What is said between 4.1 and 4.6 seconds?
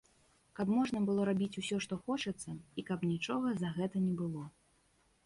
было.